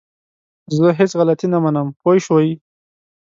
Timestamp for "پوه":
2.01-2.13